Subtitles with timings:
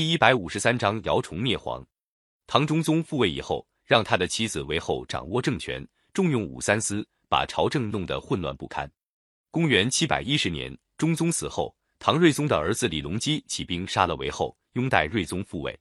[0.00, 1.86] 第一百五十三章姚崇灭黄。
[2.46, 8.90] 唐中宗复位以后，让他的妻子韦后掌握政权，重用武三思，把朝政弄得混乱不堪。
[9.50, 15.78] 公元七百一十年，中宗死后，唐睿宗的儿子李隆基起兵杀了韦后，拥戴睿宗复位。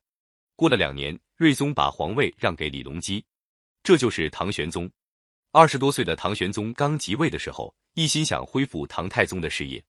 [0.58, 3.24] 过了两年，睿宗把皇位让给李隆基，
[3.84, 4.92] 这就是唐玄宗。
[5.54, 9.82] 二十多岁的唐玄宗刚即位的时候，一心想恢复唐太宗的事业，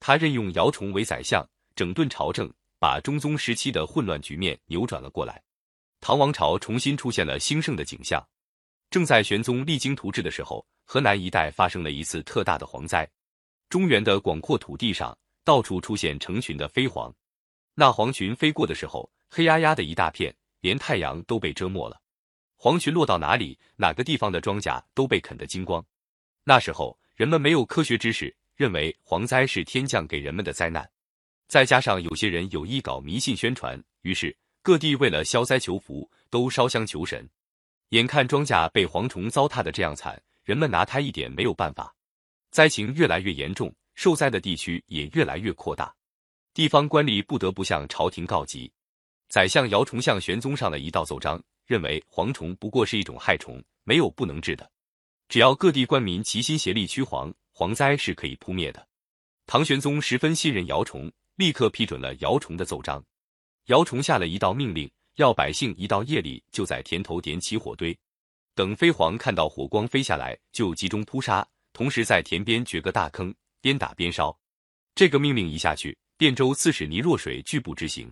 [0.00, 2.50] 他任用姚崇为宰相，整顿朝政。
[2.86, 5.42] 把中宗时期的混乱局面扭转了过来，
[6.00, 8.24] 唐王朝重新出现了兴盛的景象。
[8.90, 13.10] 正在玄宗励精图治的时候，河南一带发生了一次特大的蝗灾，
[13.68, 17.12] 中原的广阔土地上到处出现成群的飞蝗，
[17.74, 22.00] 那蝗群飞过的时候，黑压压的一大片，连太阳都被遮没了。
[22.56, 25.84] 蝗群落到哪里，哪个地方的庄稼都被啃得精光。
[26.44, 30.88] 那时候人们没有科学知识，认为蝗灾是天降给人们的灾难。
[31.48, 37.28] 再加上有些人有意搞迷信宣传，于是各地为了消灾求福，都烧香求神。
[37.90, 41.94] 眼看庄稼被蝗虫糟蹋的这样惨，人们拿他一点没有办法。
[42.50, 45.94] 灾情越来越严重，受灾的地区也越来越扩大。
[46.52, 48.72] 地方官吏不得不向朝廷告急。
[49.28, 54.68] 宰相姚崇向玄宗上了一道奏章，认为蝗虫不过是一种害虫，没有不能治的。
[55.28, 58.88] 只要各地官民齐心协力驱蝗，蝗灾是可以扑灭的。
[59.46, 61.12] 唐玄宗十分信任姚崇。
[61.36, 63.04] 立刻批准了姚崇的奏章。
[63.66, 67.96] 姚崇下了一道命令，要百姓一到夜里就在田头点起火堆，
[68.54, 74.36] 等飞蝗看到火光飞下来，就集中扑杀，同时在田边掘个大坑，边打边烧。
[74.94, 78.10] 这个命令一下去，汴州刺史倪若水拒不执行。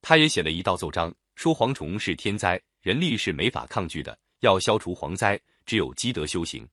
[0.00, 6.66] 他也写了一道奏章，说蝗虫是天灾，人力是没法抗拒的，要消除蝗灾，只有积德修行。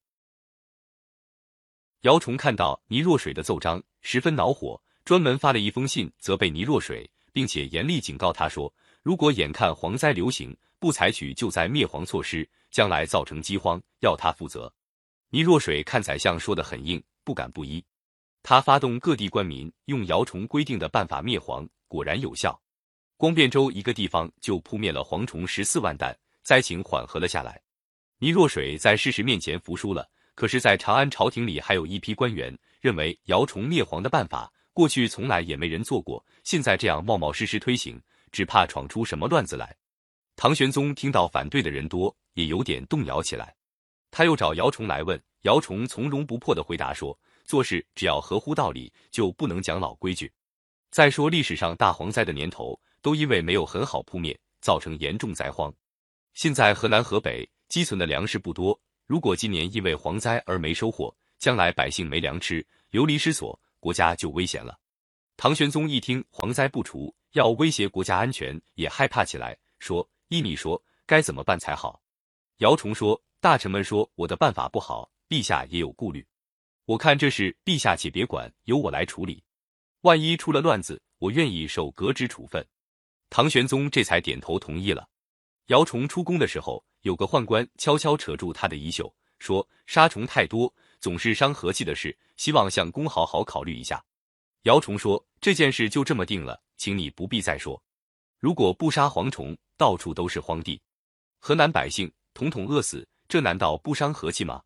[2.02, 4.81] 姚崇看到倪若水的奏章，十分恼火。
[5.04, 8.72] 专门发了一封信责备倪若水，并且严厉警告他说
[9.02, 14.72] ：“如果眼看蝗灾流行，不采取救灾灭蝗措施，将来造成饥荒，要他负责。”
[15.30, 17.84] 倪若水看宰相说的很硬，不敢不依。
[18.44, 22.59] 他发动各地官民，用姚崇规定的办法灭蝗，果然有效。
[23.18, 27.62] 光汴州一个地方就扑灭了蝗虫十四万担，灾情缓和了下来。
[28.18, 34.52] 倪若水在事实面前服输了，可是，在长安朝廷里还有一批官员认为姚崇灭蝗的办法。
[34.74, 38.02] 过去从来也没人做过，现在这样冒冒失失推行，
[38.32, 39.76] 只怕闯出什么乱子来。
[40.36, 43.54] 唐玄宗听到反对的人多，也有点动摇起来。
[44.10, 50.31] 他又找姚崇来问，姚崇从容不迫的回答说：“做事只要合乎道理，就不能讲老规矩。
[50.90, 55.74] 再说历史上大蝗灾的年头，都因为没有很好扑灭，造成严重灾荒。
[56.34, 64.80] 现在河南、河北积存的粮食不多，如果今年因为蝗灾而没收获，将来百姓没粮吃，流离失所。”国家就危险了。
[65.36, 72.00] 唐玄宗一听蝗灾不除，要威胁国家安全，也害怕起来，说：“依你说，该怎么办才好？”
[72.59, 76.25] 姚崇说：“大臣们说我的办法不好，陛下也有顾虑。
[76.86, 79.44] 我看这事，陛下且别管，由我来处理。
[80.02, 82.63] 万一出了乱子，我愿意受革职处分。”
[83.31, 85.09] 唐玄宗这才点头同意了。
[85.68, 94.01] 姚崇出宫的时候，有个宦官悄悄扯住他的衣袖，说：“杀虫太多。”总是伤和气的事，希望相公好好考虑一下。
[94.63, 97.81] 姚崇说：“这件事就这么定了，请你不必再说。
[98.39, 100.79] 如果不杀蝗虫，到处都是荒地，
[101.39, 104.62] 河南百姓统统饿死，这难道不伤和气吗？”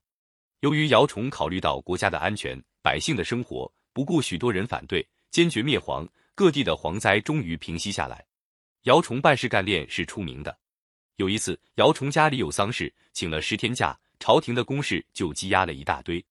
[0.60, 8.26] 由于姚崇考虑到国家的安全、百姓的生活，不顾许多人反对，坚决灭蝗，各地的蝗灾终于平息下来。
[8.84, 10.58] 姚崇办事干练是出名的。
[11.16, 13.98] 有一次，姚崇家里有丧事，请了十天假。
[14.26, 16.26] 朝廷的公事就积压了一大堆，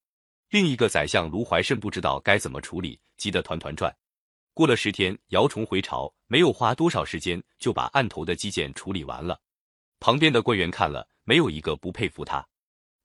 [0.50, 3.96] 另一个宰相卢怀慎不知道该怎么处理，急得团团转。
[4.52, 9.40] 过了十天，姚崇回朝，没有花多少时间就把案头的基建处理完了。
[10.00, 12.44] 旁边的官员看了，没有一个不佩服他。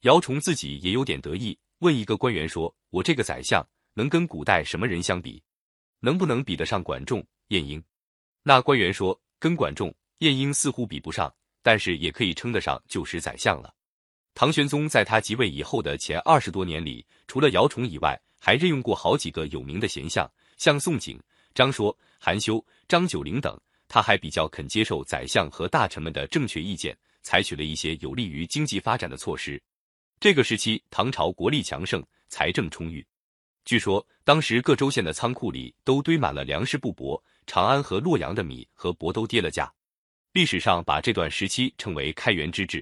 [0.02, 3.64] 姚崇自己也有点得意，问一个官员说：“我这个宰相
[3.94, 5.40] 能跟古代什么人相比？
[6.00, 7.80] 能不能比得上管仲、晏婴？”
[8.42, 11.32] 那官员说：“跟管仲、晏婴似乎比不上，
[11.62, 13.72] 但是也可以称得上旧时宰相了。”
[14.40, 21.20] 唐玄宗在他即位以后的前二十多年里，除了姚崇以外，还任用过好几个有名的贤相，像宋璟、
[21.54, 23.60] 张说、韩休、张九龄等。
[23.90, 29.62] 他还比较肯接受宰相和大臣们的正确意见，采取了一些有利于经济发展的措施。
[30.22, 33.06] 这个时期，唐朝国力强盛，财政充裕。
[33.66, 39.70] 据说当时各州县的仓库里都堆满了粮食布帛，长安和洛阳的米和帛都跌了价。
[40.32, 42.82] 历史上把这段时期称为开元之治。